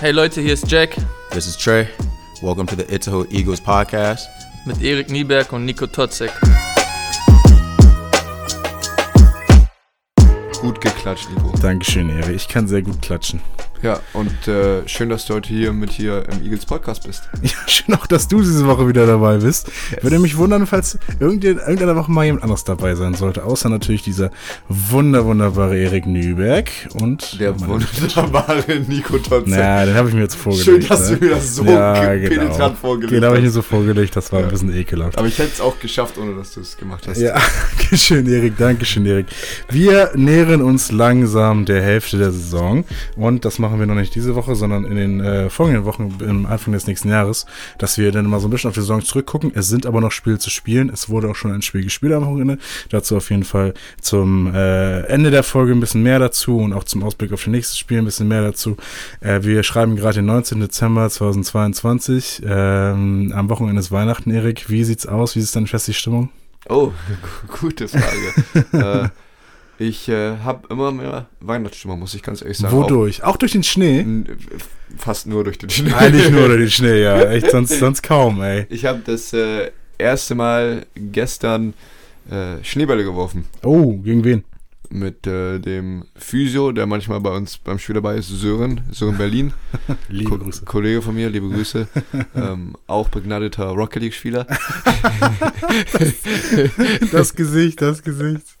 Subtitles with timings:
[0.00, 0.96] Hey Leute, hier ist Jack
[1.30, 1.88] This is Trey.
[2.42, 4.28] Welcome to the Itzehoe Eagles podcast.
[4.64, 6.30] mit Erik Nieberg und Nico Totzek.
[10.60, 11.52] Gut geklatscht, Nico.
[11.62, 12.32] Dankeschön, Ehre.
[12.32, 13.40] Ich kann sehr gut klatschen.
[13.80, 17.22] Ja, und äh, schön, dass du heute hier mit hier im Eagles Podcast bist.
[17.42, 19.70] Ja, schön auch, dass du diese Woche wieder dabei bist.
[20.02, 23.44] Würde mich wundern, falls irgendein- irgendeine Woche mal jemand anderes dabei sein sollte.
[23.44, 24.30] Außer natürlich dieser
[24.68, 29.46] wunder, wunderbare Erik Nüberg und Der wunderbare Nico Totzek.
[29.46, 30.64] Na, den habe ich mir jetzt vorgelegt.
[30.68, 31.16] Schön, dass ne?
[31.18, 32.42] du mir das so ja, ge- genau.
[32.46, 33.54] penetrant vorgelegt Den habe ich mir hast.
[33.54, 35.16] so vorgelegt, das war ein bisschen ekelhaft.
[35.16, 37.18] Aber ich hätte es auch geschafft, ohne dass du es gemacht hast.
[37.18, 37.34] Ja,
[37.78, 39.26] Dankeschön, Erik, Dankeschön, Erik.
[39.70, 42.84] Wir nähern uns langsam der Hälfte der Saison
[43.16, 46.46] und das machen wir noch nicht diese Woche, sondern in den äh, folgenden Wochen, im
[46.46, 47.44] Anfang des nächsten Jahres,
[47.76, 49.52] dass wir dann mal so ein bisschen auf die Saison zurückgucken.
[49.54, 50.88] Es sind aber noch Spiele zu spielen.
[50.92, 52.58] Es wurde auch schon ein Spiel gespielt am Wochenende.
[52.88, 56.84] Dazu auf jeden Fall zum äh, Ende der Folge ein bisschen mehr dazu und auch
[56.84, 58.76] zum Ausblick auf das nächste Spiel ein bisschen mehr dazu.
[59.20, 60.60] Äh, wir schreiben gerade den 19.
[60.60, 62.42] Dezember 2022.
[62.46, 64.68] Ähm, am Wochenende ist Weihnachten, Erik.
[64.70, 65.36] Wie sieht's aus?
[65.36, 66.30] Wie ist deine feste Stimmung?
[66.68, 66.92] Oh,
[67.50, 68.66] gu- gute Frage.
[69.04, 69.08] äh,
[69.78, 72.76] ich äh, habe immer mehr Weihnachtsstimmung, muss ich ganz ehrlich sagen.
[72.76, 73.22] Wodurch?
[73.22, 74.00] Auch durch den Schnee?
[74.00, 75.92] Auch, fast nur durch den Schnee.
[75.92, 77.20] Eigentlich nur durch den Schnee, ja.
[77.30, 78.66] Echt, sonst, sonst kaum, ey.
[78.70, 81.74] Ich habe das äh, erste Mal gestern
[82.30, 83.44] äh, Schneebälle geworfen.
[83.62, 84.44] Oh, gegen wen?
[84.90, 89.52] Mit äh, dem Physio, der manchmal bei uns beim Spiel dabei ist, Sören, Sören Berlin.
[90.08, 90.64] Liebe Ko Grüße.
[90.64, 91.86] Kollege von mir, liebe Grüße.
[92.34, 94.46] ähm, auch begnadeter Rocket League-Spieler.
[97.12, 98.57] Das Gesicht, das Gesicht.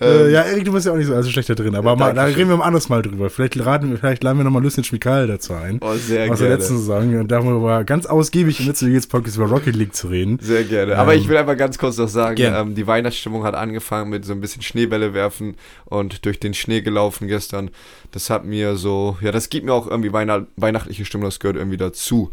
[0.00, 2.24] Äh, ja, Erik, du bist ja auch nicht so schlecht da drin, aber mal, da
[2.24, 3.30] reden wir mal anders mal drüber.
[3.30, 5.78] Vielleicht, raten, wir- vielleicht laden wir nochmal Lucien Schmikal dazu ein.
[5.80, 6.54] Oh, sehr aus der gerne.
[6.60, 7.14] letzten Saison.
[7.20, 10.38] Und da war ganz ausgiebig im letzten Jetzt Podcast über Rocket League zu reden.
[10.40, 10.96] Sehr gerne.
[10.98, 14.24] Aber Ähm, ich will einfach ganz kurz noch sagen, ähm, die Weihnachtsstimmung hat angefangen mit
[14.24, 17.70] so ein bisschen Schneebälle werfen und durch den Schnee gelaufen gestern.
[18.12, 21.56] Das hat mir so, ja, das gibt mir auch irgendwie Weihnacht, weihnachtliche Stimmung, das gehört
[21.56, 22.32] irgendwie dazu.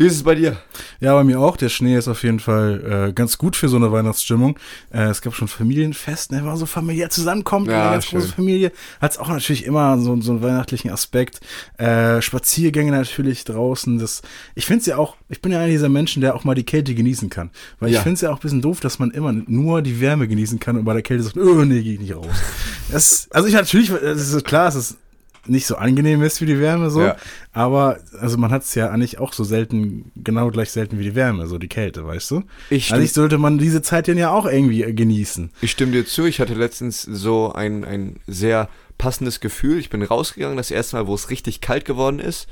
[0.00, 0.56] Wie ist es bei dir?
[1.00, 1.58] Ja, bei mir auch.
[1.58, 4.58] Der Schnee ist auf jeden Fall äh, ganz gut für so eine Weihnachtsstimmung.
[4.90, 8.18] Äh, es gab schon Familienfest, ne, wenn man so familiär zusammenkommt, Ja, eine ganz schön.
[8.20, 8.72] große Familie,
[9.02, 11.40] hat es auch natürlich immer so, so einen weihnachtlichen Aspekt.
[11.76, 13.98] Äh, Spaziergänge natürlich draußen.
[13.98, 14.22] Das,
[14.54, 16.64] ich finde es ja auch, ich bin ja einer dieser Menschen, der auch mal die
[16.64, 17.50] Kälte genießen kann.
[17.78, 17.98] Weil Ja.
[17.98, 20.58] ich finde es ja auch ein bisschen doof, dass man immer nur die Wärme genießen
[20.58, 22.24] kann und bei der Kälte sagt, oh nee, geh ich nicht raus.
[22.90, 24.96] Das, also ich natürlich, es ist klar, es ist
[25.46, 27.16] nicht so angenehm ist wie die Wärme so, Ja.
[27.52, 31.14] aber also man hat es ja eigentlich auch so selten, genau gleich selten wie die
[31.14, 32.42] Wärme, so die Kälte, weißt du?
[32.68, 35.50] Ich Eigentlich sollte man diese Zeit dann ja auch irgendwie äh, genießen.
[35.62, 36.24] Ich stimme dir zu.
[36.26, 38.68] Ich hatte letztens so ein, ein sehr
[38.98, 39.78] passendes Gefühl.
[39.78, 42.46] Ich bin rausgegangen, das erste Mal, wo es richtig kalt geworden ist.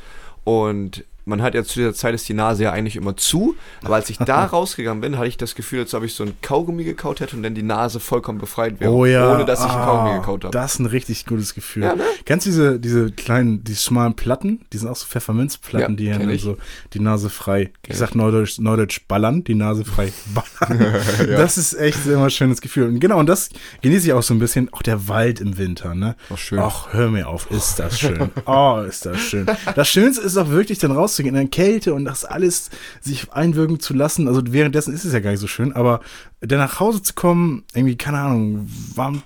[0.45, 3.55] Und man hat ja zu dieser Zeit ist die Nase ja eigentlich immer zu.
[3.85, 6.35] Aber als ich da rausgegangen bin, hatte ich das Gefühl, als ob ich so ein
[6.43, 8.91] Kaugummi gekaut hätte und dann die Nase vollkommen befreit wäre.
[8.93, 9.35] Oh ja.
[9.35, 10.53] Ohne dass ich ein Kaugummi Ah, gekaut habe.
[10.53, 11.83] Das ist ein richtig gutes Gefühl.
[11.85, 12.03] Ja, ne?
[12.25, 14.61] Kennst du diese, diese kleinen, die schmalen Platten?
[14.73, 16.43] Die sind auch so Pfefferminzplatten, Ja, die haben ich.
[16.43, 16.57] so
[16.95, 17.71] die Nase frei.
[17.87, 20.13] Ich sag neudeutsch, neudeutsch ballern, die Nase frei
[20.59, 20.95] ballern.
[21.29, 22.89] Das ist echt immer ein schönes Gefühl.
[22.89, 23.51] Und genau, und das
[23.83, 24.73] genieße ich auch so ein bisschen.
[24.73, 26.17] Auch der Wald im Winter, ne?
[26.33, 26.59] Ach, schön.
[26.59, 28.31] Ach, hör mir auf, ist das schön.
[28.47, 29.47] Oh, ist das schön.
[29.75, 32.71] Das Schönste ist auch wirklich dann rauszugehen in der Kälte und das alles
[33.01, 34.29] sich einwirken zu lassen.
[34.29, 36.01] Also währenddessen ist es ja gar nicht so schön, aber
[36.41, 39.23] dann nach Hause zu kommen, irgendwie, keine Ahnung, warm,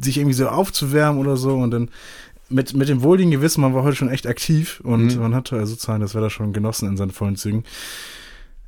[0.00, 1.90] sich irgendwie so aufzuwärmen oder so und dann
[2.48, 5.20] mit, mit dem wohligen Gewissen, man war heute schon echt aktiv und Mhm.
[5.22, 7.64] man hat also sozusagen das Wetter schon genossen in seinen vollen Zügen,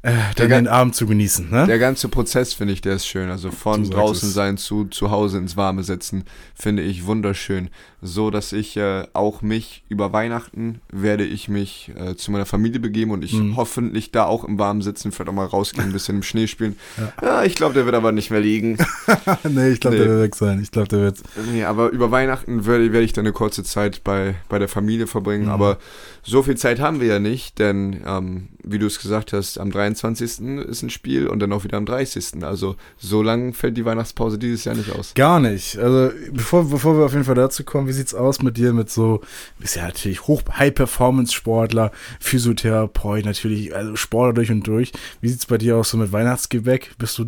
[0.05, 1.67] äh, dann ga- den Abend zu genießen, ne?
[1.67, 3.31] Der ganze Prozess finde ich, der ist schön.
[3.31, 4.35] Also von draußen es.
[4.35, 7.71] sein zu zu Hause ins Warme setzen, finde ich wunderschön.
[8.07, 12.79] So, dass ich äh, auch mich über Weihnachten werde ich mich äh, zu meiner Familie
[12.81, 13.57] begeben und ich Mhm.
[13.57, 16.77] hoffentlich da auch im Warmen sitzen, vielleicht auch mal rausgehen, ein bisschen im Schnee spielen.
[17.23, 18.77] Ja, ich glaube, der wird aber nicht mehr liegen.
[19.49, 20.03] nee, ich glaube, Nee.
[20.03, 20.61] der wird weg sein.
[20.63, 21.19] Ich glaube, der wird
[21.51, 25.07] Nee, aber über Weihnachten werde, werde ich dann eine kurze Zeit bei, bei der Familie
[25.07, 25.45] verbringen.
[25.47, 25.51] Mhm.
[25.51, 25.79] Aber
[26.23, 29.71] so viel Zeit haben wir ja nicht, denn ähm, wie du es gesagt hast, am
[29.71, 29.94] 23.
[30.03, 32.43] ist ein Spiel und dann auch wieder am 30.
[32.43, 35.15] Also so lang fällt die Weihnachtspause dieses Jahr nicht aus.
[35.15, 35.79] Gar nicht.
[35.79, 38.91] Also, bevor, bevor wir auf jeden Fall dazu kommen, wie sieht's aus mit dir mit
[38.91, 39.27] so, du
[39.61, 44.93] bist ja natürlich hoch High-Performance-Sportler, Physiotherapeut, natürlich, also Sportler durch und durch.
[45.21, 46.93] Wie sieht's bei dir aus so mit Weihnachtsgebäck?
[46.99, 47.25] Bist du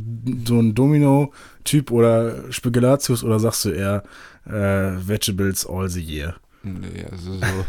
[0.46, 4.02] so ein Domino-Typ oder Spekulatius oder sagst du eher
[4.46, 4.50] äh,
[5.06, 6.36] Vegetables all the year?
[6.62, 7.66] Nee, also so.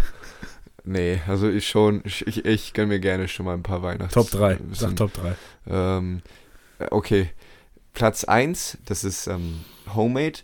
[0.88, 4.14] Nee, also ich schon, ich, ich, ich gönn mir gerne schon mal ein paar Weihnachts.
[4.14, 4.52] Top 3.
[4.58, 5.36] ein bisschen, Sag Top 3.
[5.70, 6.22] Ähm,
[6.92, 7.30] okay.
[7.94, 9.62] Platz 1, das ist ähm,
[9.94, 10.40] Homemade.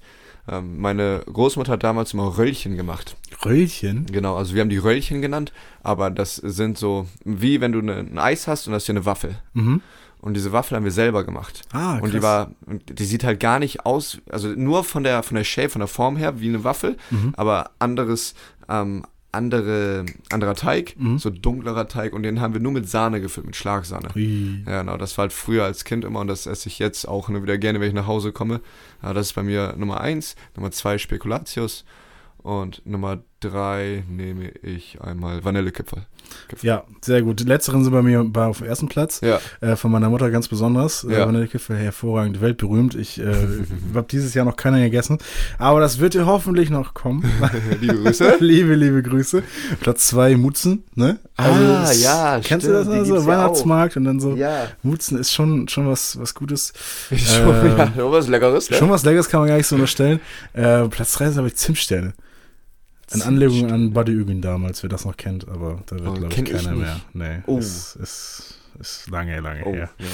[0.47, 3.15] Ähm, meine Großmutter hat damals immer Röllchen gemacht.
[3.45, 4.05] Röllchen?
[4.07, 5.53] Genau, also wir haben die Röllchen genannt,
[5.83, 9.05] aber das sind so, wie wenn du ne, ein Eis hast und hast hier eine
[9.05, 9.35] Waffel.
[9.53, 9.81] Mhm.
[10.19, 11.61] Und diese Waffel haben wir selber gemacht.
[11.73, 12.23] Ah, und die krass.
[12.23, 15.79] war, die sieht halt gar nicht aus, also nur von der, von der Shape, von
[15.81, 17.33] der Form her wie eine Waffel, Mhm.
[17.37, 18.33] aber anderes,
[18.69, 19.03] ähm,
[19.33, 21.17] andere, anderer Teig, Mhm.
[21.17, 24.09] so dunklerer Teig und den haben wir nur mit Sahne gefüllt, mit Schlagsahne.
[24.15, 24.63] Ui.
[24.65, 27.29] Ja, genau, das war halt früher als Kind immer und das esse ich jetzt auch
[27.29, 28.61] ne, wieder gerne, wenn ich nach Hause komme.
[29.01, 31.83] Ja, das ist bei mir Nummer eins, Nummer zwei Spekulatius
[32.37, 36.03] und Nummer drei nehme ich einmal Vanillekipferl.
[36.61, 37.39] Ja, sehr gut.
[37.41, 39.21] Die letzteren sind bei mir auf dem ersten Platz.
[39.21, 41.03] Ja, Äh, von meiner Mutter ganz besonders.
[41.03, 41.25] Äh, Ja.
[41.27, 42.95] Vanillekipferl, hervorragend, weltberühmt.
[42.95, 43.33] Ich äh,
[43.93, 45.17] habe dieses Jahr noch keiner gegessen.
[45.59, 47.23] Aber das wird dir hoffentlich noch kommen.
[47.81, 48.37] liebe Grüße.
[48.39, 49.43] liebe, liebe Grüße.
[49.81, 51.19] Platz zwei Mutzen, ne?
[51.37, 52.87] Ah, es- ja, Kennst stimmt, du das?
[52.87, 54.35] die Also gibt's ja Weihnachtsmarkt und dann so.
[54.35, 54.67] ja.
[54.81, 56.73] Mutzen ist schon, schon was, was Gutes.
[57.09, 58.77] Schon, Ähm, ja, schon was Leckeres, ne?
[58.77, 60.19] Schon was Leckeres kann man gar nicht so unterstellen.
[60.53, 62.13] Äh, Platz 3 ist aber ich Zimtsterne.
[63.13, 66.33] In Anlehnung an Buddy Ügün damals, wer das noch kennt, aber da wird, Oh, glaube
[66.33, 66.81] ich, ich keiner nicht.
[66.81, 67.01] mehr.
[67.37, 67.57] Nee, Oh.
[67.59, 69.89] ist, ist, ist lange, lange Oh, her.
[69.99, 70.05] ja.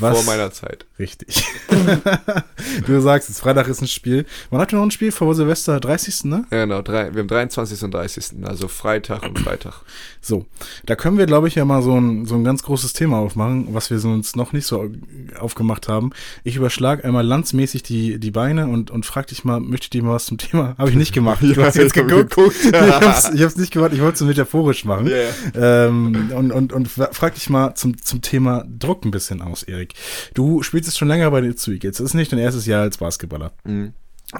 [0.00, 0.16] Was?
[0.16, 0.86] Vor meiner Zeit.
[0.98, 1.44] Richtig.
[2.86, 4.26] du sagst, jetzt Freitag ist ein Spiel.
[4.50, 5.12] Wann habt ihr noch ein Spiel?
[5.12, 6.24] Vor Silvester 30.
[6.24, 6.44] ne?
[6.50, 7.82] Ja, genau, drei, wir haben 23.
[7.84, 8.24] und 30.
[8.44, 9.82] Also Freitag und Freitag.
[10.20, 10.46] So,
[10.86, 13.68] da können wir, glaube ich, ja mal so ein, so ein ganz großes Thema aufmachen,
[13.74, 14.90] was wir uns noch nicht so
[15.38, 16.10] aufgemacht haben.
[16.44, 20.02] Ich überschlage einmal landsmäßig die, die Beine und, und frag dich mal, möchte ich dir
[20.02, 20.74] mal was zum Thema?
[20.78, 21.40] Habe ich nicht gemacht.
[21.42, 22.56] Du hast jetzt hab ich geguckt.
[22.64, 25.06] ich hab's, ich hab's nicht gemacht, ich wollte es so metaphorisch machen.
[25.08, 25.86] Ja, ja.
[25.86, 29.62] Ähm, und, und, und fra- frag dich mal zum, zum Thema Druck ein bisschen aus,
[29.62, 29.87] Erik.
[30.34, 31.98] Du spielst jetzt schon länger bei den Eagles.
[31.98, 33.52] Das ist nicht dein erstes Jahr als Basketballer.
[33.64, 33.92] Mhm.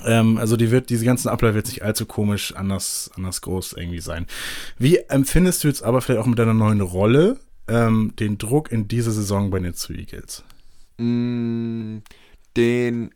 [0.05, 4.01] Ähm, also die wird, diese ganzen Abläufe wird nicht allzu komisch, anders, anders groß irgendwie
[4.01, 4.27] sein.
[4.79, 8.89] Wie empfindest du jetzt aber vielleicht auch mit deiner neuen Rolle ähm, den Druck in
[8.89, 10.45] dieser Saison bei den Itzu Eagles?
[10.99, 11.99] Mm,
[12.57, 13.11] Den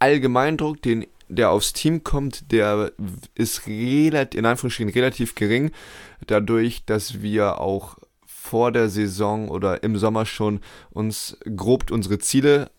[0.00, 2.92] Allgemeindruck, den, der aufs Team kommt, der
[3.34, 5.70] ist relativ, in Anführungsstrichen relativ gering,
[6.26, 7.96] dadurch, dass wir auch
[8.48, 10.60] vor der Saison oder im Sommer schon
[10.90, 12.70] uns grob unsere Ziele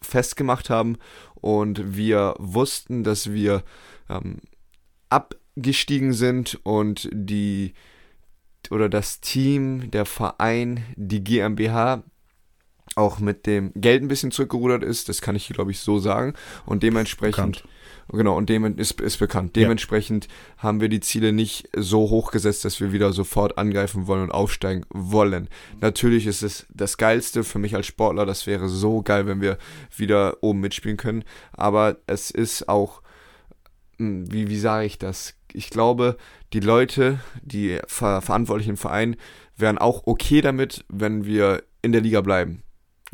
[0.00, 0.96] festgemacht haben
[1.34, 3.62] und wir wussten, dass wir
[4.08, 4.38] ähm,
[5.10, 7.74] abgestiegen sind und die
[8.70, 12.02] oder das Team, der Verein, die GmbH
[12.94, 16.32] auch mit dem Geld ein bisschen zurückgerudert ist, das kann ich glaube ich so sagen
[16.64, 17.64] und dementsprechend Bekannt.
[18.18, 19.56] Genau und dem ist, ist bekannt.
[19.56, 19.62] Ja.
[19.62, 20.28] Dementsprechend
[20.58, 24.30] haben wir die Ziele nicht so hoch gesetzt, dass wir wieder sofort angreifen wollen und
[24.30, 25.48] aufsteigen wollen.
[25.80, 29.58] Natürlich ist es das geilste für mich als Sportler, das wäre so geil, wenn wir
[29.96, 33.02] wieder oben mitspielen können, aber es ist auch
[33.98, 35.34] hm, wie, wie sage ich das?
[35.52, 36.16] Ich glaube,
[36.52, 39.16] die Leute, die Ver Verantwortlichen im Verein,
[39.56, 42.62] wären auch okay damit, wenn wir in der Liga bleiben.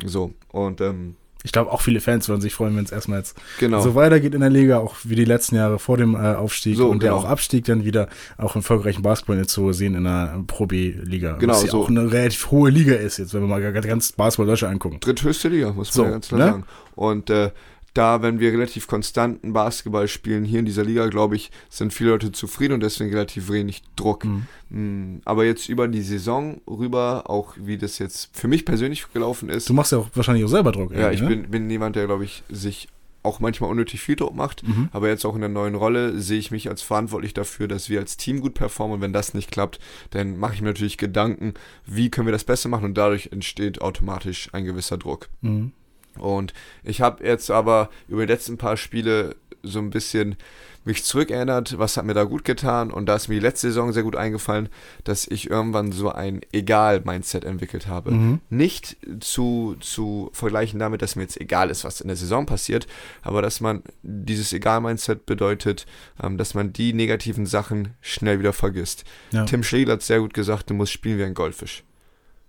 [0.03, 3.37] So, und ähm, Ich glaube, auch viele Fans würden sich freuen, wenn es erstmal jetzt
[3.59, 3.79] genau.
[3.79, 6.89] so weitergeht in der Liga, auch wie die letzten Jahre vor dem äh, Aufstieg So,
[6.89, 7.21] und der genau.
[7.21, 11.37] auch Abstieg dann wieder auch im erfolgreichen Basketball zu sehen in der Pro B-Liga.
[11.37, 11.83] Genau, Was ja so.
[11.83, 14.97] auch eine relativ hohe Liga ist jetzt, wenn wir mal ganz Basketball Deutschland angucken.
[14.99, 16.45] Dritthöchste Liga, muss man So, ja ganz klar ne?
[16.45, 16.63] sagen.
[16.95, 17.51] Und äh,
[17.93, 22.11] da, wenn wir relativ konstanten Basketball spielen hier in dieser Liga, glaube ich, sind viele
[22.11, 24.25] Leute zufrieden und deswegen relativ wenig Druck.
[24.25, 24.45] Mhm.
[24.69, 29.49] Mm, Aber jetzt über die Saison rüber, auch wie das jetzt für mich persönlich gelaufen
[29.49, 30.93] ist, Du machst ja auch wahrscheinlich auch selber Druck.
[30.93, 31.27] Ja, ich ne?
[31.27, 32.87] bin, bin jemand, der, glaube ich, sich
[33.23, 34.67] auch manchmal unnötig viel Druck macht.
[34.67, 34.89] Mhm.
[34.91, 37.99] Aber jetzt auch in der neuen Rolle sehe ich mich als verantwortlich dafür, dass wir
[37.99, 38.95] als Team gut performen.
[38.95, 39.79] Und wenn das nicht klappt,
[40.11, 41.53] dann mache ich mir natürlich Gedanken,
[41.85, 42.85] wie können wir das besser machen.
[42.85, 45.29] Und dadurch entsteht automatisch ein gewisser Druck.
[45.41, 45.73] Mhm.
[46.19, 50.37] Und ich habe jetzt aber über die letzten paar Spiele so ein bisschen
[50.85, 52.91] mich zurückerinnert, was hat mir da gut getan.
[52.91, 54.69] Und da ist mir die letzte Saison sehr gut eingefallen,
[55.03, 58.11] dass ich irgendwann so ein Egal-Mindset entwickelt habe.
[58.11, 58.39] Mhm.
[58.49, 62.87] Nicht zu, zu vergleichen damit, dass mir jetzt egal ist, was in der Saison passiert,
[63.21, 65.85] aber dass man dieses Egal-Mindset bedeutet,
[66.21, 69.03] ähm, dass man die negativen Sachen schnell wieder vergisst.
[69.31, 69.45] Ja.
[69.45, 71.83] Tim Schlegel hat sehr gut gesagt, du musst spielen wie ein Goldfisch.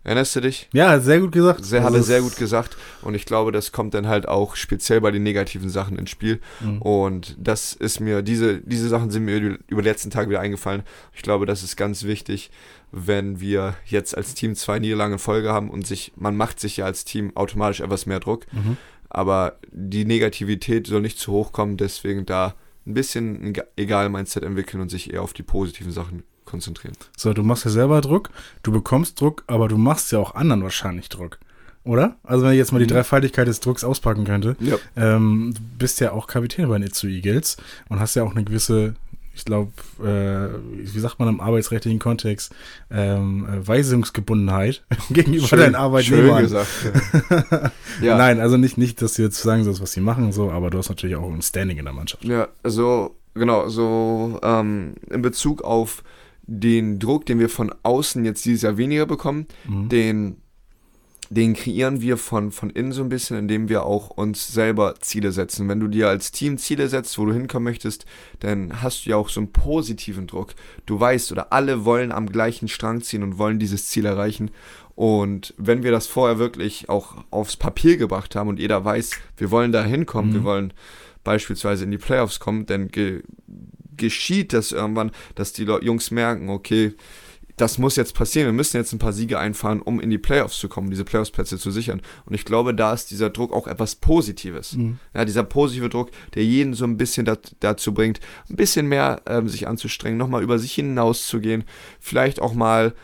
[0.03, 0.69] Erinnerst du dich?
[0.73, 1.63] ja, sehr gut gesagt.
[1.65, 4.27] Sehr, hat Also er es- sehr gut gesagt und ich glaube, das kommt dann halt
[4.27, 6.81] auch speziell bei den negativen Sachen ins Spiel Mhm.
[6.81, 10.85] und das ist mir, diese, diese Sachen sind mir über die letzten Tage wieder eingefallen.
[11.15, 12.51] Ich glaube, das ist ganz wichtig,
[12.93, 16.79] wenn wir jetzt als Team zwei Niederlagen in Folge haben und sich, man macht sich
[16.79, 18.79] ja als Team automatisch etwas mehr Druck, Mhm.
[19.11, 22.55] aber die Negativität soll nicht zu hoch kommen, deswegen da
[22.87, 26.95] ein bisschen ein Egal-Mindset entwickeln und sich eher auf die positiven Sachen konzentrieren.
[27.17, 28.31] So, du machst ja selber Druck,
[28.63, 31.39] du bekommst Druck, aber du machst ja auch anderen wahrscheinlich Druck.
[31.83, 32.17] Oder?
[32.25, 32.91] Also wenn ich jetzt mal die Mhm.
[32.91, 34.77] Dreifaltigkeit des Drucks auspacken könnte, Ja.
[34.97, 37.57] ähm, du bist ja auch Kapitän bei den Itzu Eagles
[37.89, 38.95] und hast ja auch eine gewisse,
[39.35, 39.73] ich glaube,
[40.05, 40.59] äh,
[40.93, 42.53] wie sagt man im arbeitsrechtlichen Kontext,
[42.91, 46.43] ähm, äh, Weisungsgebundenheit gegenüber deinen schön Arbeitnehmern.
[46.43, 46.69] gesagt.
[48.03, 48.17] ja.
[48.19, 50.77] Nein, also nicht, nicht, dass du jetzt sagen sollst, was sie machen, so, aber du
[50.79, 52.25] hast natürlich auch ein Standing in der Mannschaft.
[52.25, 56.03] Ja, also, genau, so ähm, in Bezug auf
[56.53, 59.89] den Druck, den wir von außen jetzt dieses Jahr weniger bekommen, Mhm.
[59.89, 60.37] den
[61.33, 65.31] den kreieren wir von, von innen so ein bisschen, indem wir auch uns selber Ziele
[65.31, 65.69] setzen.
[65.69, 68.05] Wenn du dir als Team Ziele setzt, wo du hinkommen möchtest,
[68.41, 70.57] dann hast du ja auch so einen positiven Druck.
[70.87, 74.51] Du weißt, oder alle wollen am gleichen Strang ziehen und wollen dieses Ziel erreichen.
[74.97, 79.53] Und wenn wir das vorher wirklich auch aufs Papier gebracht haben und jeder weiß, wir
[79.53, 80.35] wollen da hinkommen, Mhm.
[80.35, 80.73] wir wollen
[81.23, 82.89] beispielsweise in die Playoffs kommen, dann
[84.01, 86.95] geschieht das irgendwann, dass die Jungs merken, okay,
[87.61, 90.59] das muss jetzt passieren, wir müssen jetzt ein paar Siege einfahren, um in die Playoffs
[90.59, 92.01] zu kommen, diese Playoffs-Plätze zu sichern.
[92.25, 94.73] Und ich glaube, da ist dieser Druck auch etwas Positives.
[95.15, 99.21] Ja, dieser positive Druck, der jeden so ein bisschen dat, dazu bringt, ein bisschen mehr
[99.27, 101.65] ähm, sich anzustrengen, nochmal über sich hinauszugehen,
[102.01, 102.95] vielleicht auch mal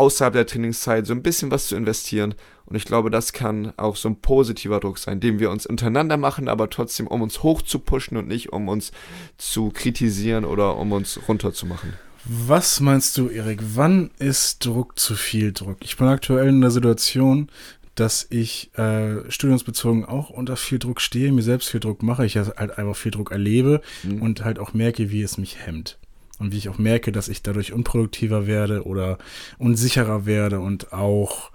[0.00, 2.34] außerhalb der Trainingszeit so ein bisschen was zu investieren.
[2.64, 6.16] Und ich glaube, das kann auch so ein positiver Druck sein, den wir uns untereinander
[6.16, 8.92] machen, aber trotzdem, um uns hoch zu pushen und nicht um uns
[9.36, 11.94] zu kritisieren oder um uns runterzumachen.
[12.24, 13.60] Was meinst du, Erik?
[13.74, 15.78] Wann ist Druck zu viel Druck?
[15.80, 17.48] Ich bin aktuell in der Situation,
[17.94, 22.36] dass ich äh, studiumsbezogen auch unter viel Druck stehe, mir selbst viel Druck mache, ich
[22.36, 24.22] halt einfach viel Druck erlebe Mhm.
[24.22, 25.98] und halt auch merke, wie es mich hemmt.
[26.40, 29.18] Und wie ich auch merke, dass ich dadurch unproduktiver werde oder
[29.58, 31.50] unsicherer werde und auch,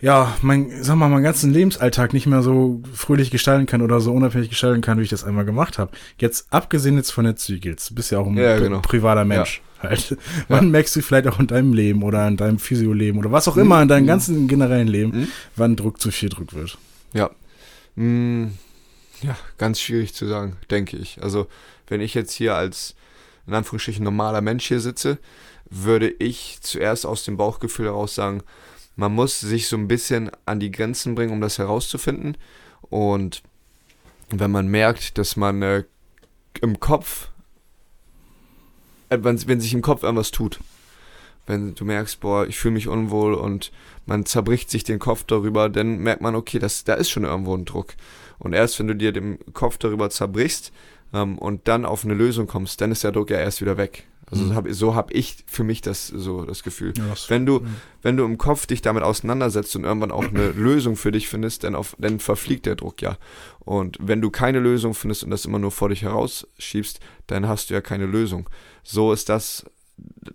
[0.00, 4.12] ja, mein, sag mal, meinen ganzen Lebensalltag nicht mehr so fröhlich gestalten kann oder so
[4.12, 5.92] unabhängig gestalten kann, wie ich das einmal gemacht habe.
[6.18, 8.80] Jetzt, abgesehen jetzt von der Zügels, du bist ja auch ein Ja, genau.
[8.80, 9.62] privater Mensch.
[9.80, 10.16] Halt.
[10.48, 13.58] Wann merkst du vielleicht auch in deinem Leben oder in deinem Physioleben oder was auch
[13.58, 15.28] immer in deinem ganzen generellen Leben, Mhm.
[15.56, 16.78] wann Druck zu viel Druck wird?
[17.12, 17.28] Ja.
[17.96, 18.46] Mm,
[19.20, 21.22] ja, ganz schwierig zu sagen, denke ich.
[21.22, 21.48] Also,
[21.86, 22.94] wenn ich jetzt hier als
[23.46, 25.18] in Anführungsstrichen normaler Mensch hier sitze,
[25.70, 28.42] würde ich zuerst aus dem Bauchgefühl heraus sagen,
[28.96, 32.36] man muss sich so ein bisschen an die Grenzen bringen, um das herauszufinden.
[32.82, 33.42] Und
[34.30, 35.84] wenn man merkt, dass man äh,
[36.60, 37.28] im Kopf,
[39.08, 40.60] äh, wenn, wenn sich im Kopf irgendwas tut,
[41.46, 43.70] wenn du merkst, boah, ich fühle mich unwohl und
[44.06, 47.54] man zerbricht sich den Kopf darüber, dann merkt man, okay, das, da ist schon irgendwo
[47.54, 47.94] ein Druck.
[48.38, 50.72] Und erst wenn du dir den Kopf darüber zerbrichst
[51.14, 54.06] ähm, und dann auf eine Lösung kommst, dann ist der Druck ja erst wieder weg.
[54.30, 54.48] Also Mhm.
[54.48, 56.94] so habe so hab ich für mich das so das Gefühl.
[56.96, 57.76] Ja, das- Wenn du, Mhm.
[58.02, 61.62] wenn du im Kopf dich damit auseinandersetzt und irgendwann auch eine Lösung für dich findest,
[61.64, 63.18] dann, auf, dann verfliegt der Druck ja.
[63.60, 67.68] Und wenn du keine Lösung findest und das immer nur vor dich herausschiebst, dann hast
[67.70, 68.48] du ja keine Lösung.
[68.82, 69.66] So ist das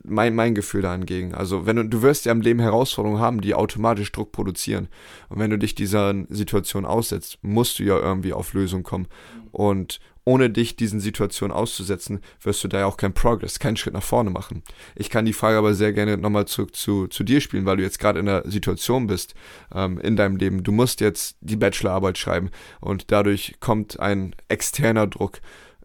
[0.04, 1.34] mein, mein Gefühl dahingegen.
[1.34, 4.88] Also wenn du, du wirst ja im Leben Herausforderungen haben, die automatisch Druck produzieren.
[5.30, 9.08] Und wenn du dich dieser Situation aussetzt, musst du ja irgendwie auf Lösung kommen.
[9.52, 13.96] Und ohne dich diesen Situationen auszusetzen, wirst du da ja auch keinen Progress, keinen Schritt
[13.96, 14.62] nach vorne machen.
[14.96, 17.84] Ich kann die Frage aber sehr gerne nochmal zurück zu, zu dir spielen, weil du
[17.84, 19.34] jetzt gerade in der Situation bist
[19.74, 20.62] ähm, in deinem Leben.
[20.62, 25.40] Du musst jetzt die Bachelorarbeit schreiben und dadurch kommt ein externer Druck.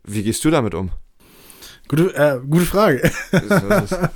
[0.05, 0.91] Wie gehst du damit um?
[1.89, 3.11] Gute, äh, gute Frage.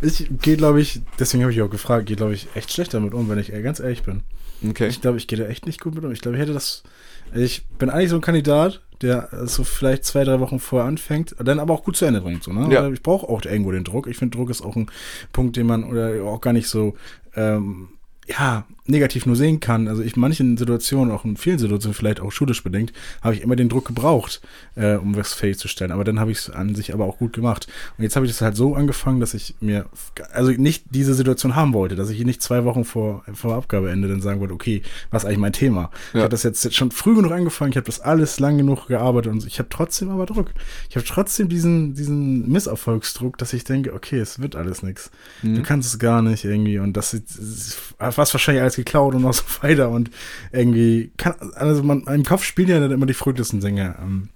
[0.00, 3.12] Ich gehe, glaube ich, deswegen habe ich auch gefragt, gehe, glaube ich, echt schlecht damit
[3.12, 4.22] um, wenn ich äh, ganz ehrlich bin.
[4.66, 4.88] Okay.
[4.88, 6.12] Ich glaube, ich gehe da echt nicht gut mit um.
[6.12, 6.82] Ich glaube, ich hätte das.
[7.30, 11.36] also Ich bin eigentlich so ein Kandidat, der so vielleicht zwei, drei Wochen vorher anfängt,
[11.38, 12.42] dann aber auch gut zu Ende bringt.
[12.42, 12.72] So, ne?
[12.72, 12.88] Ja.
[12.88, 14.08] Ich brauche auch irgendwo den Druck.
[14.08, 14.90] Ich finde, Druck ist auch ein
[15.32, 16.94] Punkt, den man oder auch gar nicht so
[17.36, 17.90] ähm,
[18.28, 19.88] ja, negativ nur sehen kann.
[19.88, 22.92] Also ich in manchen Situationen, auch in vielen Situationen, vielleicht auch schulisch bedingt,
[23.22, 24.40] habe ich immer den Druck gebraucht,
[24.74, 25.92] äh, um was fähig zu stellen.
[25.92, 27.66] Aber dann habe ich es an sich aber auch gut gemacht.
[27.96, 29.86] Und jetzt habe ich das halt so angefangen, dass ich mir,
[30.32, 34.20] also nicht diese Situation haben wollte, dass ich nicht zwei Wochen vor, vor Abgabeende dann
[34.20, 35.90] sagen wollte, okay, was ist eigentlich mein Thema?
[36.08, 36.20] Ich Ja.
[36.22, 39.46] habe das jetzt schon früh genug angefangen, ich habe das alles lang genug gearbeitet und
[39.46, 40.52] ich habe trotzdem aber Druck.
[40.88, 45.10] Ich habe trotzdem diesen, diesen Misserfolgsdruck, dass ich denke, okay, es wird alles nichts.
[45.42, 45.56] Mhm.
[45.56, 49.34] Du kannst es gar nicht irgendwie und das ist, fast wahrscheinlich alles geklaut und auch
[49.34, 50.10] so weiter und
[50.52, 54.28] irgendwie kann, also man, im Kopf spielen ja dann immer die verrücktesten Dinge ähm,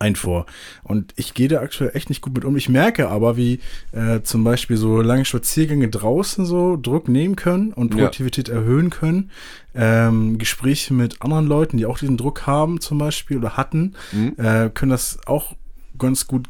[0.00, 0.46] ein vor.
[0.82, 2.56] Und ich gehe da aktuell echt nicht gut mit um.
[2.56, 3.60] Ich merke aber, wie
[3.92, 7.98] äh, zum Beispiel so lange Spaziergänge draußen so Druck nehmen können und Ja.
[8.00, 9.30] Produktivität erhöhen können.
[9.76, 14.32] Ähm, Gespräche mit anderen Leuten, die auch diesen Druck haben zum Beispiel oder hatten, Mhm.
[14.38, 15.54] äh, können das auch
[15.98, 16.48] ganz gut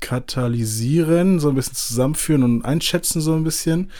[0.00, 3.90] katalysieren, so ein bisschen zusammenführen und einschätzen so ein bisschen.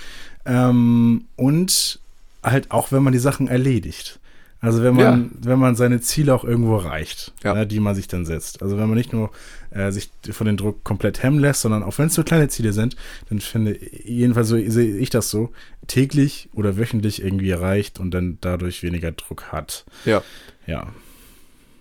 [0.47, 2.01] Ähm, und
[2.45, 4.21] halt auch, wenn man die Sachen erledigt.
[4.61, 7.55] Also wenn man, wenn man seine Ziele auch irgendwo erreicht, Ja.
[7.55, 7.65] ja.
[7.67, 8.63] die man sich dann setzt.
[8.63, 9.31] Also wenn man nicht nur
[9.71, 12.73] äh, sich von dem Druck komplett hemmen lässt, sondern auch wenn es nur kleine Ziele
[12.73, 12.97] sind,
[13.29, 15.53] dann finde jedenfalls so sehe ich das so,
[15.87, 19.85] täglich oder wöchentlich irgendwie erreicht und dann dadurch weniger Druck hat.
[20.07, 20.23] Ja.
[20.67, 20.87] Ja.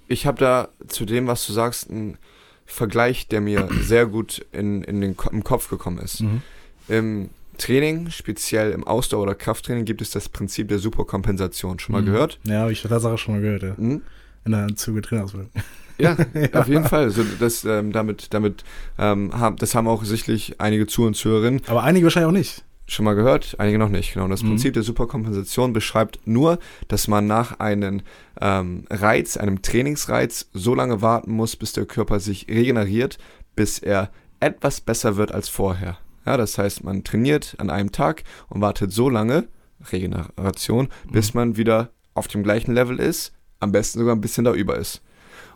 [0.09, 2.17] Ich habe da zu dem, was du sagst, einen
[2.65, 6.21] Vergleich, der mir sehr gut in, in den, im Kopf gekommen ist.
[6.21, 6.41] Mhm.
[6.89, 11.79] Im Training, speziell im Ausdauer- oder Krafttraining, gibt es das Prinzip der Superkompensation.
[11.79, 12.05] Schon mal Mhm.
[12.07, 12.39] gehört?
[12.45, 13.73] Ja, habe ich Tatsache schon mal gehört, ja.
[13.77, 14.01] Mhm.
[14.45, 15.49] In der Zuge Trainerausbildung.
[15.97, 16.17] Ja,
[16.53, 17.09] auf jeden Fall.
[17.11, 18.63] So, das, ähm, damit, damit,
[18.97, 21.61] ähm, haben, das haben auch sicherlich einige Zuhörer und Zuhörerinnen.
[21.67, 22.63] Aber einige wahrscheinlich auch nicht.
[22.85, 24.11] schon mal gehört, einige noch nicht.
[24.13, 24.25] Genau.
[24.25, 24.49] Und das Mhm.
[24.49, 28.01] Prinzip der Superkompensation beschreibt nur, dass man nach einem
[28.41, 33.17] ähm, Reiz, einem Trainingsreiz, so lange warten muss, bis der Körper sich regeneriert,
[33.55, 34.09] bis er
[34.41, 35.97] etwas besser wird als vorher.
[36.25, 39.47] Ja, das heißt, man trainiert an einem Tag und wartet so lange,
[39.91, 44.77] Regeneration, bis man wieder auf dem gleichen Level ist, am besten sogar ein bisschen darüber
[44.77, 45.01] ist.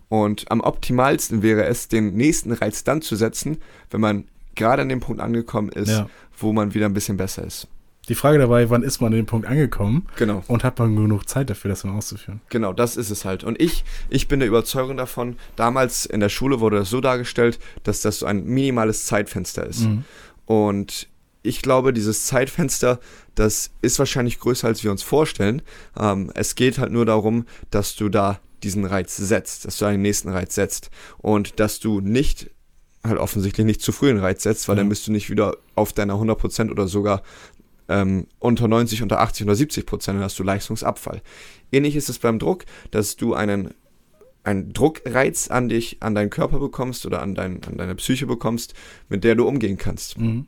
[0.09, 3.57] Und am optimalsten wäre es, den nächsten Reiz dann zu setzen,
[3.91, 6.09] wenn man gerade an dem Punkt angekommen ist, Ja.
[6.37, 7.67] wo man wieder ein bisschen besser ist.
[8.07, 10.41] Die Frage dabei, wann ist man an den Punkt angekommen Genau.
[10.47, 12.39] und hat man genug Zeit dafür, das dann auszuführen?
[12.49, 13.43] Genau, das ist es halt.
[13.43, 17.59] Und ich, ich bin der Überzeugung davon, damals in der Schule wurde das so dargestellt,
[17.83, 19.81] dass das so ein minimales Zeitfenster ist.
[19.81, 20.05] Mhm.
[20.47, 21.07] Und
[21.43, 22.99] ich glaube, dieses Zeitfenster,
[23.35, 25.61] das ist wahrscheinlich größer, als wir uns vorstellen.
[25.97, 30.01] Ähm, es geht halt nur darum, dass du da diesen Reiz setzt, dass du einen
[30.01, 30.89] nächsten Reiz setzt
[31.19, 32.49] und dass du nicht
[33.03, 34.81] halt offensichtlich nicht zu früh einen Reiz setzt, weil Ja.
[34.81, 37.21] dann bist du nicht wieder auf deiner 100% oder sogar
[37.87, 41.21] ähm, unter 90, unter 80 oder 70 Prozent, dann hast du Leistungsabfall.
[41.71, 43.73] Ähnlich ist es beim Druck, dass du einen,
[44.47, 48.73] einen Druckreiz an dich, an deinen Körper bekommst oder an, dein, an deine Psyche bekommst,
[49.09, 50.17] mit der du umgehen kannst.
[50.17, 50.45] Mhm.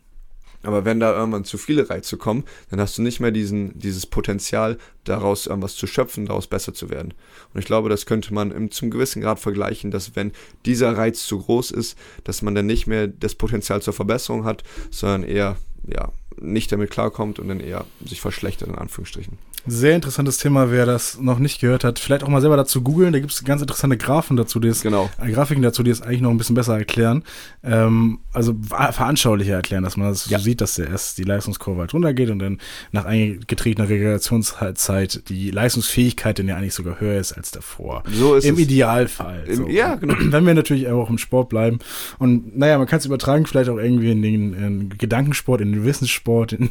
[0.64, 4.06] Aber wenn da irgendwann zu viele Reize kommen, dann hast du nicht mehr diesen, dieses
[4.06, 7.14] Potenzial, daraus irgendwas zu schöpfen, daraus besser zu werden.
[7.54, 10.32] Und ich glaube, das könnte man im, zum gewissen Grad vergleichen, dass wenn
[10.66, 14.64] dieser Reiz zu groß ist, dass man dann nicht mehr das Potenzial zur Verbesserung hat,
[14.92, 19.38] sondern eher, ja, nicht damit klarkommt und dann eher sich verschlechtert, in Anführungsstrichen.
[19.68, 22.00] Sehr interessantes Thema, wer das noch nicht gehört hat.
[22.00, 23.14] Vielleicht auch mal selber dazu googeln.
[23.14, 25.10] Da gibt es ganz interessante Graphen dazu, die es, Genau.
[25.24, 27.24] äh, Grafiken dazu, die es eigentlich noch ein bisschen besser erklären.
[27.64, 30.40] Ähm, also veranschaulicher erklären, dass man das so Ja.
[30.40, 32.60] sieht, dass der erst die Leistungskurve halt runtergeht und dann
[32.92, 38.04] nach eingetretener Regulationszeit die Leistungsfähigkeit dann ja eigentlich sogar höher ist als davor.
[38.12, 38.62] So ist Im es.
[38.62, 39.44] Idealfall.
[39.48, 40.16] Im- ja, genau.
[40.20, 41.80] Wenn wir natürlich auch im Sport bleiben.
[42.18, 45.84] Und naja, man kann es übertragen, vielleicht auch irgendwie in den in Gedankensport, in den
[45.86, 46.70] Wissenssport, in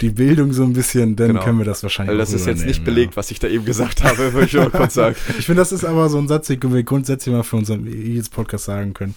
[0.00, 1.44] die Bildung so ein bisschen, dann Genau.
[1.44, 3.64] können wir das wahrscheinlich Weil das auch ist jetzt nicht belegt, was ich da eben
[3.64, 5.16] gesagt habe, würde ich auch kurz sagen.
[5.28, 5.34] Ja.
[5.38, 8.64] Ich finde, das ist aber so ein Satz, den wir grundsätzlich mal für unseren Eagles-Podcast
[8.64, 9.14] sagen können.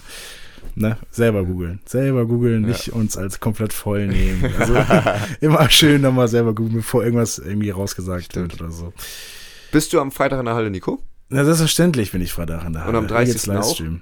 [0.76, 0.96] Ne?
[1.10, 1.80] Selber googeln.
[1.84, 4.52] Selber googeln, nicht uns als komplett voll nehmen.
[4.58, 4.74] Also
[5.40, 8.52] immer schön nochmal selber googeln, bevor irgendwas irgendwie rausgesagt Stimmt.
[8.52, 8.92] wird oder so.
[9.70, 11.00] Bist du am Freitag in der Halle, Nico?
[11.28, 13.26] Na, selbstverständlich bin ich Freitag in der Und am Halle.
[13.26, 13.48] Eagles 30.
[13.50, 13.54] auch?
[13.54, 14.00] Livestream.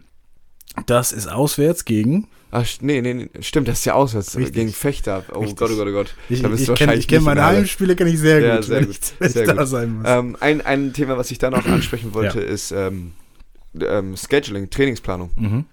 [0.86, 2.28] Das ist auswärts gegen.
[2.54, 4.54] Ach, nee, nee, nee, stimmt, das ist ja auswärts Richtig.
[4.54, 5.24] gegen Fechter.
[5.32, 5.56] Oh Richtig.
[5.56, 6.14] Gott, oh Gott, oh Gott.
[6.28, 7.46] Ich, ich du kenne kenn meine.
[7.46, 8.98] Heimspiele kenne ich sehr Ja, gut, sehr wenn gut.
[9.20, 9.68] ich, Sehr ich da gut.
[9.68, 10.04] sein muss.
[10.06, 13.12] Ähm, ein, ein Thema, was ich da noch ansprechen wollte, ist ähm,
[13.80, 15.30] ähm, Scheduling, Trainingsplanung.
[15.36, 15.64] mhm.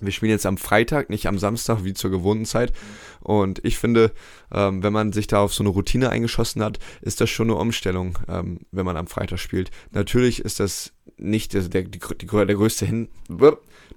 [0.00, 2.72] Wir spielen jetzt am Freitag, nicht am Samstag, wie zur gewohnten Zeit.
[3.20, 4.12] Und ich finde,
[4.52, 7.58] ähm, wenn man sich da auf so eine Routine eingeschossen hat, ist das schon eine
[7.58, 9.72] Umstellung, ähm, wenn man am Freitag spielt.
[9.90, 13.08] Natürlich ist das nicht der, der, der größte Hin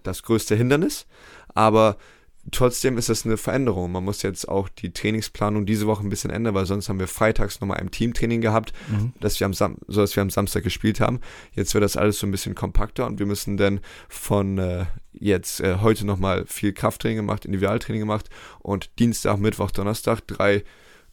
[0.02, 1.06] das größte Hindernis,
[1.54, 1.98] aber
[2.52, 3.92] trotzdem ist das eine Veränderung.
[3.92, 7.08] Man muss jetzt auch die Trainingsplanung diese Woche ein bisschen ändern, weil sonst haben wir
[7.08, 9.14] freitags nochmal ein Teamtraining gehabt, Mhm.
[9.20, 11.20] dass wir am Sam so dass wir am Samstag gespielt haben.
[11.54, 15.60] Jetzt wird das alles so ein bisschen kompakter und wir müssen dann von äh, jetzt
[15.62, 20.64] äh, heute nochmal viel Krafttraining gemacht, Individualtraining gemacht und Dienstag, Mittwoch, Donnerstag drei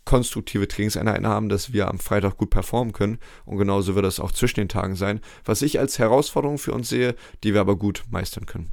[0.04, 3.18] konstruktive Trainingseinheiten haben, dass wir am Freitag gut performen können.
[3.44, 6.88] Und genauso wird das auch zwischen den Tagen sein, was ich als Herausforderung für uns
[6.88, 7.14] sehe,
[7.44, 8.72] die wir aber gut meistern können.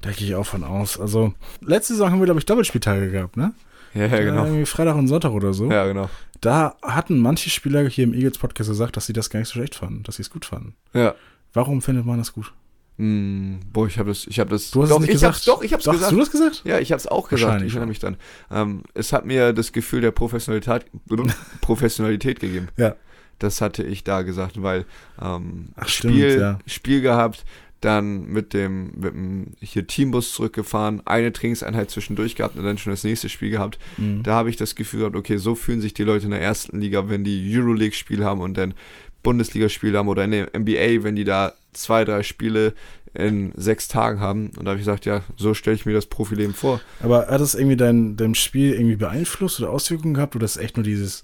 [0.00, 0.98] Da gehe ich auch von aus.
[0.98, 3.52] Also, letzte Saison haben wir, glaube ich, Doppelspieltage gehabt, ne?
[3.94, 4.44] Ja, ja, genau.
[4.44, 5.70] Irgendwie Freitag und Sonntag oder so.
[5.70, 6.08] Ja, genau.
[6.40, 9.54] Da hatten manche Spieler hier im Eagles Podcast gesagt, dass sie das gar nicht so
[9.54, 10.74] schlecht fanden, dass sie es gut fanden.
[10.92, 11.14] Ja.
[11.52, 12.52] Warum findet man das gut?
[12.98, 14.72] Hm, boah, ich habe das, ich habe das.
[14.72, 15.36] Du hast doch, es nicht ich gesagt.
[15.36, 16.10] Hab's, doch, ich hab's Doch, gesagt.
[16.10, 16.62] Hast du das gesagt?
[16.64, 17.62] Ja, ich habe es auch gesagt.
[17.62, 18.16] Ich erinnere mich dann.
[18.50, 20.86] Ähm, es hat mir das Gefühl der Professionalität,
[21.60, 22.68] Professionalität gegeben.
[22.76, 22.96] Ja.
[23.38, 24.84] Das hatte ich da gesagt, weil
[25.22, 26.58] ähm, Ach, stimmt, Spiel, ja.
[26.66, 27.44] Spiel gehabt,
[27.80, 32.92] dann mit dem, mit dem hier Teambus zurückgefahren, eine Trainingseinheit zwischendurch gehabt und dann schon
[32.92, 33.78] das nächste Spiel gehabt.
[33.96, 34.22] Mhm.
[34.24, 36.80] Da habe ich das Gefühl gehabt, okay, so fühlen sich die Leute in der ersten
[36.80, 38.74] Liga, wenn die Euroleague-Spiel haben und dann
[39.22, 42.74] Bundesligaspiel haben oder in der NBA, wenn die da zwei, drei Spiele
[43.14, 44.50] in sechs Tagen haben.
[44.56, 46.80] Und da habe ich gesagt, ja, so stelle ich mir das Profileben vor.
[47.00, 50.76] Aber hat das irgendwie dein, dein Spiel irgendwie beeinflusst oder Auswirkungen gehabt oder ist echt
[50.76, 51.22] nur dieses,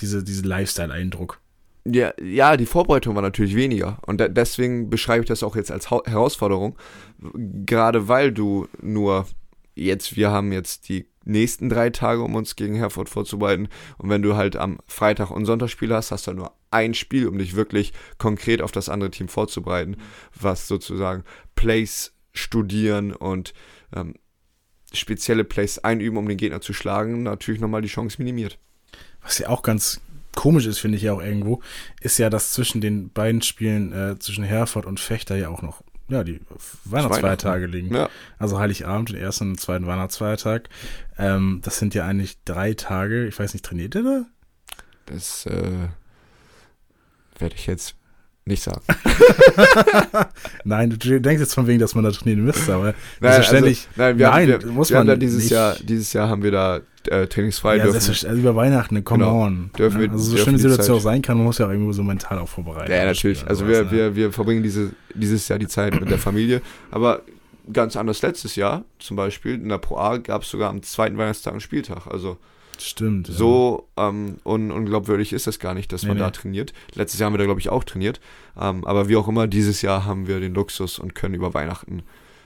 [0.00, 1.41] diese, diese Lifestyle-Eindruck?
[1.84, 3.98] Ja, ja, die Vorbereitung war natürlich weniger.
[4.06, 6.76] Und de deswegen beschreibe ich das auch jetzt als Hau Herausforderung.
[7.18, 9.26] Gerade weil du nur
[9.74, 13.68] jetzt, wir haben jetzt die nächsten drei Tage, um uns gegen Herford vorzubereiten.
[13.98, 17.28] Und wenn du halt am Freitag und Sonntag Spiele hast, hast du nur ein Spiel,
[17.28, 19.96] um dich wirklich konkret auf das andere Team vorzubereiten,
[20.38, 23.54] was sozusagen Plays studieren und
[23.94, 24.14] ähm,
[24.92, 28.58] spezielle Plays einüben, um den Gegner zu schlagen, natürlich nochmal die Chance minimiert.
[29.22, 30.00] Was ja auch ganz
[30.34, 31.60] komisch ist, finde ich ja auch irgendwo,
[32.00, 35.82] ist ja, dass zwischen den beiden Spielen, äh, zwischen Herford und Fechter ja auch noch
[36.08, 36.40] ja, die
[36.84, 37.94] Weihnachtsfeiertage liegen.
[37.94, 38.08] Ja.
[38.38, 40.68] Also Heiligabend, den ersten und zweiten Weihnachtsfeiertag.
[41.18, 43.26] Ähm, das sind ja eigentlich drei Tage.
[43.26, 44.24] Ich weiß nicht, trainiert ihr da?
[45.06, 45.88] Das äh,
[47.38, 47.94] werde ich jetzt
[48.44, 48.82] nicht sagen.
[50.64, 54.18] Nein, du denkst jetzt von wegen, dass man da trainieren müsste, aber Nein, also, nein,
[54.18, 55.52] wir nein, haben, wir, muss wir haben man da dieses nicht.
[55.52, 58.10] Jahr, dieses Jahr haben wir da äh, trainingsfrei ja, dürfen.
[58.10, 59.42] also über Weihnachten, come Genau.
[59.44, 59.70] on.
[59.78, 61.70] Dürfen wir- ja, also so schlimm die Situation auch sein kann, man muss ja auch
[61.70, 62.90] irgendwo so mental auch vorbereiten.
[62.92, 63.46] Ja, natürlich.
[63.46, 63.90] Also wir, ne?
[63.90, 66.62] wir, wir verbringen diese, dieses Jahr die Zeit mit der Familie.
[66.90, 67.22] Aber
[67.72, 71.16] ganz anders letztes Jahr, zum Beispiel, in der Pro A gab es sogar am zweiten
[71.18, 72.06] Weihnachtstag einen Spieltag.
[72.08, 72.36] Also
[72.78, 73.28] Stimmt.
[73.28, 73.34] ja.
[73.34, 76.32] so ähm, un unglaubwürdig ist das gar nicht, dass Nee, man da nee.
[76.32, 76.72] trainiert.
[76.94, 78.20] Letztes Jahr haben wir da, glaube ich, auch trainiert.
[78.60, 82.02] Ähm, aber wie auch immer, dieses Jahr haben wir den Luxus und können über Weihnachten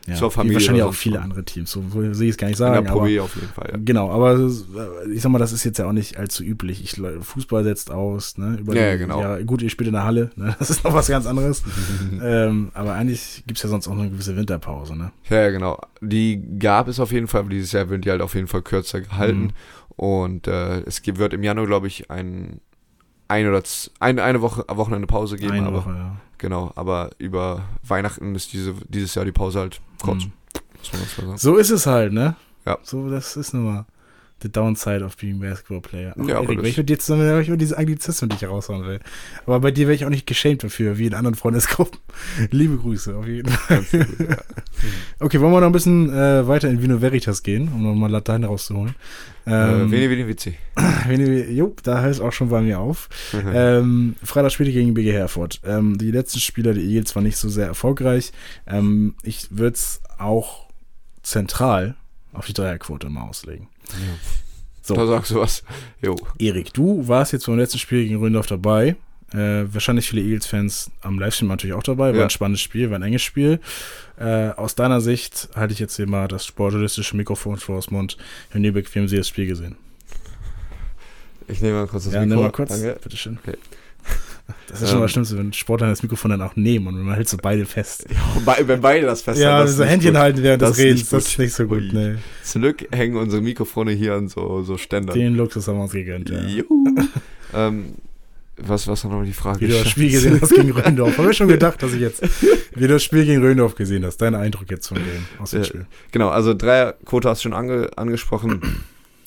[0.07, 1.71] ja, zur Familie Wahrscheinlich auch viele andere Teams.
[1.71, 2.89] So sehe ich es gar nicht in der sagen.
[2.89, 3.71] Aber, B auf jeden Fall.
[3.73, 3.79] Ja.
[3.83, 6.83] Genau, aber äh, ich sag mal, das ist jetzt ja auch nicht allzu üblich.
[6.83, 8.57] Ich, Fußball setzt aus, ne?
[8.61, 9.21] Über Ja, die- genau.
[9.21, 10.55] Ja, gut, ihr spielt in der Halle, ne?
[10.67, 11.63] Das ist noch was ganz anderes.
[12.23, 15.13] ähm, aber eigentlich gibt es ja sonst auch eine gewisse Winterpause, ne?
[15.29, 15.81] Ja, genau.
[16.01, 18.63] Die gab es auf jeden Fall, aber dieses Jahr werden die halt auf jeden Fall
[18.63, 19.43] kürzer gehalten.
[19.43, 19.51] Mhm.
[19.97, 22.61] Und äh, es wird im Januar, glaube ich, ein,
[23.29, 23.63] ein oder
[24.01, 25.53] ein, eine Woche Wochenende Pause geben.
[25.53, 26.17] Eine aber, Woche, ja.
[26.39, 30.25] Genau, aber über Weihnachten ist diese, dieses Jahr die Pause halt kurz.
[30.25, 30.33] Mhm.
[31.37, 32.37] So ist es halt, ne?
[32.65, 32.79] Ja.
[32.83, 33.87] So, das ist nun mal
[34.43, 36.15] the downside of being basketball player.
[36.19, 38.37] Ach, Ja, aber Erik, wenn ich mit dir zusammen, wenn ich über diese Anglizismen, die
[38.37, 39.01] ich raushauen will.
[39.47, 41.99] Aber bei dir wäre ich auch nicht geschämt dafür, wie in anderen Freundesgruppen.
[42.51, 43.83] Liebe Grüße, auf jeden Fall.
[43.91, 44.37] Gut, ja.
[45.19, 48.45] Okay, wollen wir noch ein bisschen äh, weiter in Vino Veritas gehen, um nochmal Latein
[48.45, 48.95] rauszuholen?
[49.47, 49.51] äh,
[49.83, 50.55] Ähm, Veni, Veni, Vici.
[51.09, 53.09] Veni- jo, da hört es auch schon bei mir auf.
[53.33, 55.63] ähm, Freitag spielte gegen BG Herford.
[55.65, 58.33] Ähm, die letzten Spieler der Eagles waren nicht so sehr erfolgreich.
[58.67, 60.67] Ähm, ich würde es auch
[61.23, 61.97] zentral
[62.33, 63.69] auf die Dreierquote mal auslegen.
[64.83, 64.95] So.
[64.95, 65.65] Da sagst du was.
[66.01, 66.17] Jo.
[66.39, 68.95] Erik, du warst jetzt beim letzten Spiel gegen Röndorf dabei.
[69.33, 72.11] Äh, wahrscheinlich viele Eagles-Fans am Livestream natürlich auch dabei.
[72.13, 72.23] War Ja.
[72.25, 73.59] ein spannendes Spiel, war ein enges Spiel.
[74.19, 78.17] Äh, aus deiner Sicht halte ich jetzt hier mal das sportjournalistische Mikrofon vor das Mund.
[78.51, 79.75] Herr Niebeck, wie haben Sie das Spiel gesehen?
[81.49, 82.35] Ich nehme mal kurz das ja, Mikro.
[82.37, 82.69] nimm mal kurz.
[82.71, 82.99] Danke.
[83.03, 83.39] Bitteschön.
[83.45, 83.57] Okay.
[84.69, 85.03] Das ist schon Ähm.
[85.03, 88.07] mal Schlimmste, wenn Sportler das Mikrofon dann auch nehmen und man hält so beide fest.
[88.45, 90.21] Be- Wenn beide das fest ja, das so Händchen gut.
[90.21, 91.85] halten während Das des Redens, das ist nicht so gut.
[91.93, 92.15] Nee.
[92.45, 95.15] Zum Glück hängen unsere Mikrofone hier an so, so Ständern.
[95.19, 96.31] Den Luxus haben wir uns gegönnt.
[96.31, 96.41] Ja.
[96.41, 96.87] Juhu.
[97.55, 97.95] ähm,
[98.59, 99.61] was, was war noch die Frage?
[99.61, 101.19] Wie du das Spiel gesehen hast gegen Röndorf.
[101.19, 102.23] Habe ich schon gedacht, dass ich jetzt,
[102.75, 104.17] wie du das Spiel gegen Röndorf gesehen hast.
[104.19, 105.65] Dein Eindruck jetzt von dem, aus dem Ja.
[105.67, 105.87] Spiel.
[106.13, 108.61] Genau, also Dreierquote hast du schon ange angesprochen.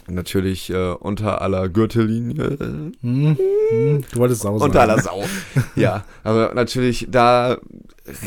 [0.10, 2.58] Natürlich äh, unter aller Gürtellinie.
[3.02, 4.70] Hm, hm, du wolltest Sau sagen.
[4.70, 5.24] Unter aller Sau.
[5.76, 7.58] ja, aber natürlich da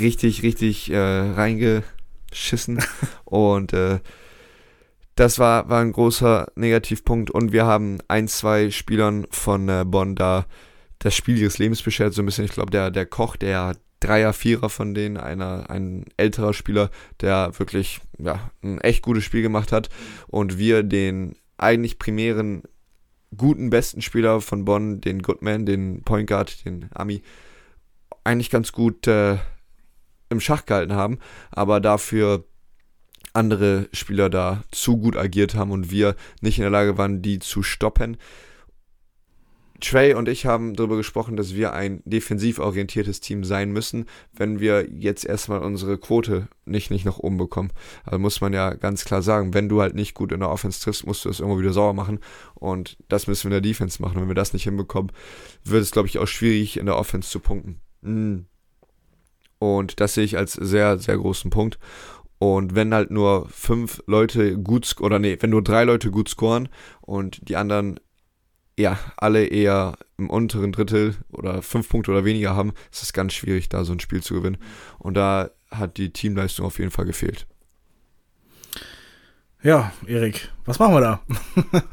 [0.01, 2.83] richtig, richtig äh, reingeschissen.
[3.25, 4.01] Und äh,
[5.15, 7.31] das war, war ein großer Negativpunkt.
[7.31, 10.47] Und wir haben ein, zwei Spielern von äh, Bonn da
[10.99, 12.15] das Spiel ihres Lebens beschert.
[12.15, 16.05] So ein bisschen, ich glaube, der, der Koch, der Dreier, Vierer von denen, einer, ein
[16.17, 16.91] älterer Spieler,
[17.21, 19.91] der wirklich ja, ein echt gutes Spiel gemacht hat.
[20.29, 22.63] Und wir den eigentlich primären
[23.37, 27.23] guten, besten Spieler von Bonn, den Goodman, den Point Guard, den Ami,
[28.25, 29.39] eigentlich ganz gut äh,
[30.29, 31.19] im Schach gehalten haben,
[31.51, 32.45] aber dafür
[33.33, 37.39] andere Spieler da zu gut agiert haben und wir nicht in der Lage waren, die
[37.39, 38.19] zu stoppen.
[39.83, 44.61] Trey und ich haben darüber gesprochen, dass wir ein defensiv orientiertes Team sein müssen, wenn
[44.61, 47.71] wir jetzt erstmal unsere Quote nicht, nicht nach oben bekommen.
[48.05, 50.81] Also muss man ja ganz klar sagen, wenn du halt nicht gut in der Offense
[50.81, 52.21] triffst, musst du es irgendwo wieder sauer machen.
[52.55, 54.21] Und das müssen wir in der Defense machen.
[54.21, 55.11] Wenn wir das nicht hinbekommen,
[55.65, 57.81] wird es, glaube ich, auch schwierig, in der Offense zu punkten.
[58.03, 58.47] Mm.
[59.59, 61.79] Und das sehe ich als sehr, sehr großen Punkt.
[62.39, 66.69] Und wenn halt nur fünf Leute gut, oder nee, wenn nur drei Leute gut scoren
[67.01, 68.01] und die anderen
[68.79, 73.33] ja, alle eher im unteren Drittel oder fünf Punkte oder weniger haben, ist es ganz
[73.33, 74.59] schwierig, da so ein Spiel zu gewinnen.
[74.99, 77.47] Und da hat die Teamleistung auf jeden Fall gefehlt.
[79.63, 81.21] Ja, Erik, was machen wir da?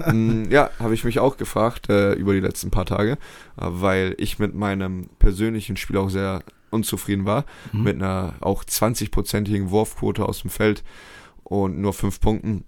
[0.12, 3.18] Mm, ja, habe ich mich auch gefragt äh, über die letzten paar Tage, äh,
[3.58, 7.46] weil ich mit meinem persönlichen Spiel auch sehr unzufrieden war.
[7.72, 7.84] Mhm.
[7.84, 10.84] Mit einer auch 20-prozentigen Wurfquote aus dem Feld
[11.44, 12.64] und nur fünf Punkten.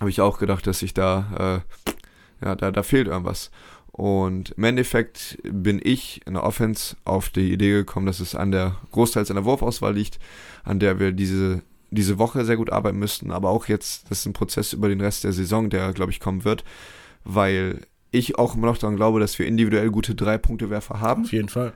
[0.00, 1.90] Habe ich auch gedacht, dass ich da, äh,
[2.42, 3.50] ja, da, da fehlt irgendwas.
[3.92, 8.50] Und im Endeffekt bin ich in der Offense auf die Idee gekommen, dass es an
[8.52, 10.18] der großteils an der Wurfauswahl liegt,
[10.64, 14.26] an der wir diese, diese Woche sehr gut arbeiten müssten, aber auch jetzt, das ist
[14.26, 16.62] ein Prozess über den Rest der Saison, der, glaube ich, kommen wird,
[17.24, 21.48] weil ich auch immer noch daran glaube, dass wir individuell gute Drei-Punkte-Werfer haben Auf jeden
[21.48, 21.72] Fall.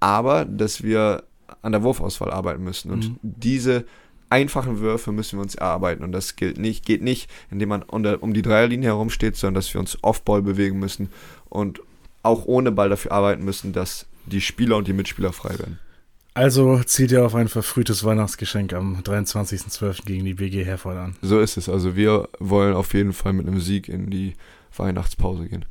[0.00, 1.22] aber dass wir
[1.62, 2.90] an der Wurfauswahl arbeiten müssen.
[2.90, 3.18] Und Mhm.
[3.22, 3.84] diese
[4.34, 6.02] einfachen Würfe müssen wir uns erarbeiten.
[6.02, 9.72] Und das gilt nicht, geht nicht, indem man unter, um die Dreierlinie herumsteht, sondern dass
[9.72, 11.08] wir uns Off-Ball bewegen müssen
[11.48, 11.80] und
[12.24, 15.78] auch ohne Ball dafür arbeiten müssen, dass die Spieler und die Mitspieler frei werden.
[16.32, 20.04] Also zieht ihr auf ein verfrühtes Weihnachtsgeschenk am 23.12.
[20.04, 21.16] gegen die BG Herford an.
[21.22, 21.68] So ist es.
[21.68, 24.34] Also wir wollen auf jeden Fall mit einem Sieg in die
[24.76, 25.64] Weihnachtspause gehen.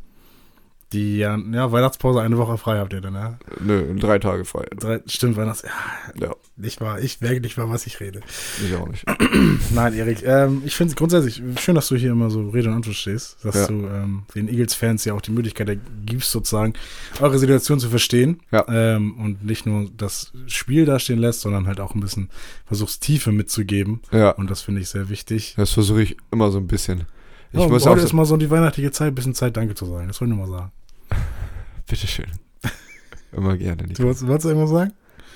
[0.93, 3.37] Die ja, ja, Weihnachtspause eine Woche frei habt ihr dann, ja?
[3.59, 4.65] Nö, drei Tage frei.
[4.77, 5.63] Drei, stimmt, Weihnachts.
[5.63, 8.21] Ja, Ja, ich war, ich merke nicht mal, was ich rede.
[8.63, 9.03] ich auch nicht.
[9.73, 12.75] Nein, Erik, ähm, ich finde es grundsätzlich schön, dass du hier immer so Rede und
[12.75, 13.67] Antwort stehst, dass Ja.
[13.67, 16.73] du ähm, den Eagles-Fans ja auch die Möglichkeit gibst, sozusagen
[17.19, 18.63] eure Situation zu verstehen Ja.
[18.69, 22.29] ähm, und nicht nur das Spiel dastehen lässt, sondern halt auch ein bisschen
[22.65, 24.01] versuchst, Tiefe mitzugeben.
[24.11, 25.55] Ja, Und das finde ich sehr wichtig.
[25.57, 27.05] das versuche ich immer so ein bisschen.
[27.51, 29.75] Ich ja, muss heute auch ist mal so die weihnachtliche Zeit, ein bisschen Zeit, Danke
[29.75, 30.07] zu sagen.
[30.07, 30.71] Das wollte ich nur mal sagen.
[31.87, 32.31] Bitteschön.
[33.31, 33.83] Immer gerne.
[33.83, 34.01] Nico.
[34.01, 34.93] Du wolltest, wolltest du irgendwas sagen?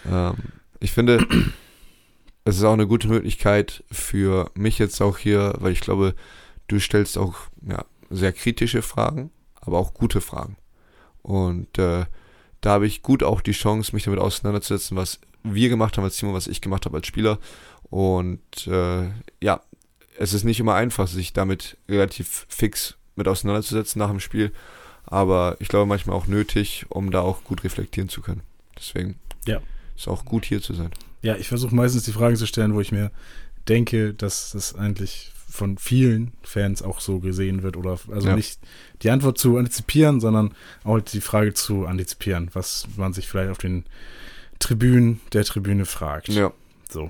[0.09, 0.35] Ähm,
[0.79, 1.25] ich finde,
[2.45, 6.15] es ist auch eine gute Möglichkeit für mich jetzt auch hier, weil ich glaube,
[6.67, 7.35] du stellst auch
[7.67, 10.57] ja, sehr kritische Fragen, aber auch gute Fragen.
[11.21, 12.05] Und äh,
[12.61, 16.17] da habe ich gut auch die Chance, mich damit auseinanderzusetzen, was wir gemacht haben als
[16.17, 17.39] Team und was ich gemacht habe als Spieler.
[17.89, 19.09] Und äh,
[19.41, 19.61] ja,
[20.17, 24.51] es ist nicht immer einfach, sich damit relativ fix mit auseinanderzusetzen nach dem Spiel.
[25.07, 28.41] Aber ich glaube manchmal auch nötig, um da auch gut reflektieren zu können.
[28.77, 29.15] Deswegen
[29.45, 29.59] Ja.
[29.97, 30.91] ist auch gut hier zu sein.
[31.21, 33.09] Ja, ich versuche meistens die Fragen zu stellen, wo ich mir
[33.67, 38.35] denke, dass das eigentlich von vielen Fans auch so gesehen wird oder also Ja.
[38.35, 38.59] nicht
[39.01, 43.57] die Antwort zu antizipieren, sondern auch die Frage zu antizipieren, was man sich vielleicht auf
[43.57, 43.85] den
[44.59, 46.27] Tribünen der Tribüne fragt.
[46.29, 46.51] Ja.
[46.89, 47.09] So.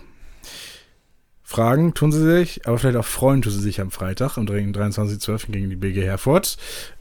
[1.49, 5.49] Fragen tun sie sich, aber vielleicht auch freuen tun sie sich am Freitag, am 23.12.
[5.49, 6.57] gegen die BG Herford.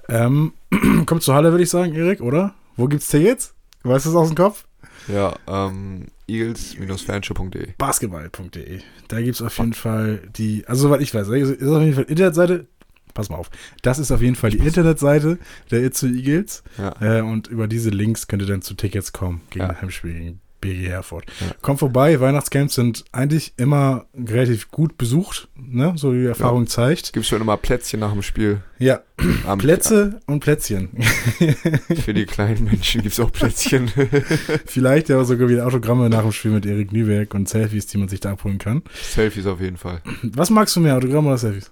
[0.08, 0.52] Ähm,
[1.06, 2.54] kommt zur Halle, würde ich sagen, Erik, oder?
[2.76, 3.54] Wo gibt's Tickets?
[3.82, 4.64] Weißt du es aus dem Kopf?
[5.08, 7.70] Ja, ähm, eagles-fanshow.de.
[7.76, 8.80] basketball.de.
[9.08, 12.04] Da gibt es auf jeden Fall die, also soweit ich weiß, ist auf jeden Fall
[12.04, 12.66] Internetseite.
[13.14, 13.50] Pass mal auf.
[13.82, 15.38] Das ist auf jeden Fall die Internetseite
[15.72, 16.62] der Itzu Eagles.
[16.78, 16.94] Ja.
[17.00, 19.70] Äh, und über diese Links könnt ihr dann zu Tickets kommen gegen Ja.
[19.70, 21.24] ein Heimspiel gegen BG Herford.
[21.40, 21.46] Ja.
[21.62, 25.92] Kommt vorbei, Weihnachtscamps sind eigentlich immer relativ gut besucht, ne?
[25.96, 27.12] so wie die Erfahrung zeigt.
[27.12, 28.62] Gibt schon immer Plätzchen nach dem Spiel.
[28.78, 29.00] Ja,
[29.46, 30.90] Am- Plätze und Plätzchen.
[32.04, 33.88] Für die kleinen Menschen gibt es auch Plätzchen.
[34.66, 38.08] Vielleicht ja sogar wieder Autogramme nach dem Spiel mit Erik Nieberg und Selfies, die man
[38.08, 38.82] sich da abholen kann.
[39.02, 40.00] Selfies auf jeden Fall.
[40.22, 41.70] Was magst du mehr, Autogramme oder Selfies?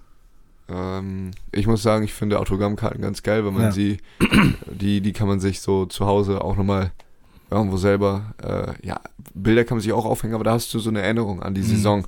[0.67, 3.71] Ähm, ich muss sagen, ich finde Autogrammkarten ganz geil, weil man Ja.
[3.71, 3.97] sie,
[4.65, 6.91] die, die kann man sich so zu Hause auch nochmal
[7.51, 8.99] irgendwo selber, äh, ja,
[9.33, 11.61] Bilder kann man sich auch aufhängen, aber da hast du so eine Erinnerung an die
[11.61, 11.65] Mhm.
[11.67, 12.07] Saison.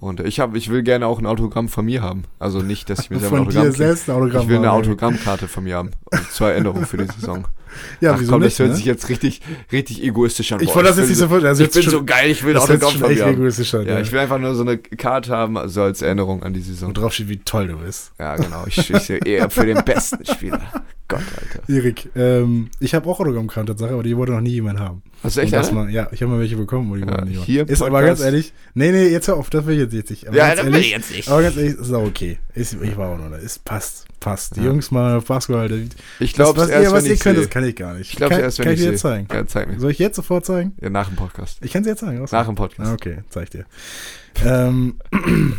[0.00, 2.24] Und ich habe, ich will gerne auch ein Autogramm von mir haben.
[2.40, 4.72] Also nicht, dass ich mir selber ein Autogramm dir selbst ein Autogramm Ich will eine.
[4.72, 5.90] Autogrammkarte von mir haben.
[6.32, 7.46] Zur Erinnerung für die Saison.
[8.00, 8.52] Ja, Ach wieso komm, nicht?
[8.54, 8.76] das hört ne?
[8.76, 10.60] sich jetzt richtig, richtig egoistisch an.
[10.60, 11.48] ich wollte das jetzt nicht so- so vorstellen.
[11.50, 13.86] Also Ich bin schon- so geil, ich will das Autogramm von mir egoistisch an.
[13.86, 16.92] Ja, ich will einfach nur so eine Karte haben, also als Erinnerung an die Saison.
[16.94, 18.12] drauf steht, wie toll du bist.
[18.18, 18.64] Ja, genau.
[18.66, 20.60] Ich, ich eher für den besten Spieler.
[21.08, 21.68] Gott, Alter.
[21.70, 25.02] Erik, ähm, ich habe auch Autogrammkarten, Tatsache, aber die wollte noch nie jemand haben.
[25.22, 25.72] Hast du echt Und eine?
[25.72, 28.06] mal, ja, ich habe mal welche bekommen, wo die Ja, wollte hier Ist aber Podcast-
[28.06, 30.26] ganz ehrlich, nee, nee, jetzt hör auf, das will ich jetzt, jetzt nicht.
[30.26, 31.28] Aber Ja, das will ich jetzt nicht.
[31.28, 32.38] Aber ganz ehrlich, ist auch okay.
[32.54, 33.36] Ist, ich war auch nur da.
[33.36, 34.56] Ist, passt, passt.
[34.56, 34.66] Die Ja.
[34.66, 35.70] Jungs mal auf Basketball,
[36.20, 37.44] Ich glaube, was, erst, ihr, was wenn ihr ich könnt, sehe.
[37.46, 38.10] das kann ich gar nicht.
[38.10, 39.26] Ich glaube kann, erst, wenn kann ich ich dir jetzt zeigen.
[39.32, 39.80] Ja, zeig mir.
[39.80, 40.74] Soll ich jetzt sofort zeigen?
[40.80, 41.58] Ja, nach dem Podcast.
[41.62, 42.18] Ich kann sie jetzt zeigen.
[42.18, 42.30] raus.
[42.32, 42.90] Nach dem Podcast.
[42.90, 43.64] Ah, Okay, zeig dir.
[44.44, 44.96] ähm,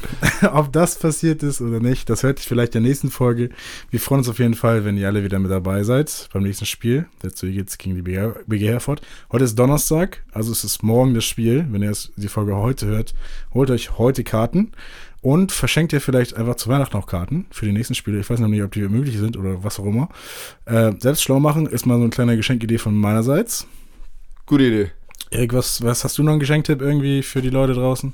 [0.51, 3.49] ob das passiert ist oder nicht, das hört sich vielleicht in der nächsten Folge.
[3.91, 6.65] Wir freuen uns auf jeden Fall, wenn ihr alle wieder mit dabei seid beim nächsten
[6.65, 7.05] Spiel.
[7.21, 9.01] Dazu geht's gegen die BG BG Herford.
[9.31, 11.65] Heute ist Donnerstag, also es ist morgen das Spiel.
[11.69, 13.13] Wenn ihr es- die Folge heute hört,
[13.53, 14.71] holt euch heute Karten
[15.23, 18.19] und verschenkt ihr vielleicht einfach zu Weihnachten auch Karten für die nächsten Spiele.
[18.19, 20.09] Ich weiß noch nicht, ob die möglich sind oder was auch immer.
[20.65, 23.65] Äh, selbst schlau machen ist mal so eine kleine Geschenkidee von meinerseits.
[24.45, 24.91] Gute Idee.
[25.31, 28.13] Erik, was, was hast du noch einen Geschenktipp irgendwie für die Leute draußen?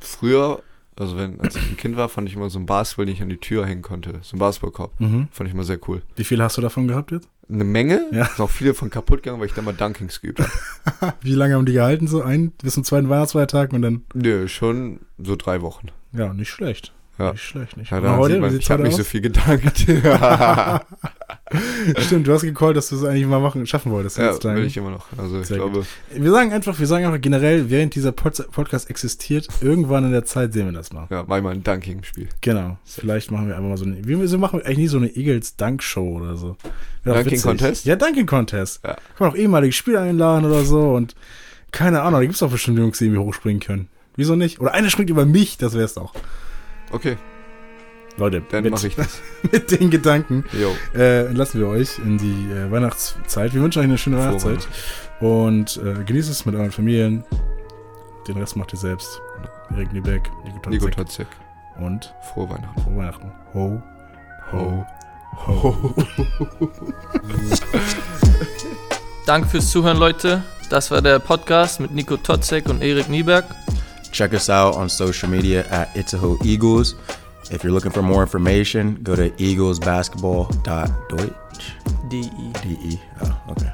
[0.00, 0.62] Früher,
[0.98, 3.22] also wenn, als ich ein Kind war, fand ich immer so einen Basketball, den ich
[3.22, 4.18] an die Tür hängen konnte.
[4.20, 5.00] So einen Basketballkorb.
[5.00, 5.28] Mhm.
[5.32, 6.02] Fand ich immer sehr cool.
[6.16, 7.26] Wie viel hast du davon gehabt jetzt?
[7.48, 8.06] Eine Menge.
[8.12, 8.24] Ja.
[8.26, 11.14] Ist auch viele von kaputt gegangen, weil ich da mal Dunkings geübt habe.
[11.22, 12.06] Wie lange haben die gehalten?
[12.06, 14.02] So ein bis zum zweiten Weihnachtsfeiertag und dann.
[14.12, 15.88] Nö, schon so drei Wochen.
[16.12, 16.92] Ja, nicht schlecht.
[17.18, 17.32] Ja.
[17.32, 19.86] Nicht schlecht, nicht Ja, Und da heute, man, ich habe nicht so viel gedankt.
[19.86, 20.82] ja,
[21.98, 24.18] Stimmt, du hast gecallt, dass du es eigentlich mal machen, schaffen wolltest.
[24.18, 25.06] jetzt will ich immer noch.
[25.16, 29.48] Also ich glaube, wir sagen einfach, wir sagen einfach generell, während dieser Pod Podcast existiert,
[29.60, 31.08] irgendwann in der Zeit sehen wir das mal.
[31.10, 32.28] ja, mach mal ein Dunking-Spiel.
[32.40, 32.78] Genau.
[32.84, 34.06] Vielleicht machen wir einfach mal so eine.
[34.06, 36.56] Wir, machen eigentlich nie so eine Eagles Dunk Show oder so.
[37.02, 37.42] Wäre doch Dunking witzig.
[37.42, 37.84] Contest?
[37.84, 38.80] Ja, Dunking Contest.
[38.84, 38.94] Ja.
[38.94, 41.16] Kann man auch ehemalige Spieler einladen oder so und
[41.72, 43.88] keine Ahnung, da gibt es auch bestimmt Jungs, die irgendwie hochspringen können.
[44.20, 44.60] Wieso nicht?
[44.60, 46.12] Oder einer springt über mich, das wär's doch.
[46.92, 47.16] Okay,
[48.18, 49.18] Leute, dann mit, mache ich das.
[49.50, 50.44] mit den Gedanken
[50.94, 53.54] äh, entlassen wir euch in die äh, Weihnachtszeit.
[53.54, 54.68] Wir wünschen euch eine schöne Weihnachtszeit
[55.20, 57.24] und äh, genießt es mit euren Familien.
[58.28, 59.22] Den Rest macht ihr selbst.
[59.70, 61.26] Erik Niebeck, Nico Nico Totzek Totzek.
[61.78, 62.82] und Frohe Weihnachten.
[62.82, 63.32] frohe Weihnachten.
[63.54, 63.82] Ho,
[64.52, 64.86] ho,
[65.46, 65.94] Ho.
[66.58, 66.74] ho.
[69.24, 70.42] Danke fürs Zuhören, Leute.
[70.68, 73.46] Das war der Podcast mit Nico Totzek und Erik Nieberg.
[74.12, 76.94] Check us out on social media at Itzehoe Eagles.
[77.50, 81.72] If you're looking for more information, go to eaglesbasketball.deutsch.
[82.08, 82.30] DE.
[82.62, 82.98] D-E.
[83.22, 83.72] Oh, okay.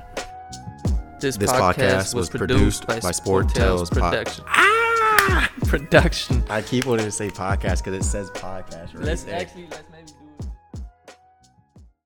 [1.20, 4.44] This, This podcast, was produced by, Sport Tales Pod- Production.
[4.48, 5.50] Ah!
[5.66, 6.44] Production.
[6.48, 9.40] I keep wanting to say podcast because it says podcast right Let's there.
[9.40, 9.95] actually let's maybe.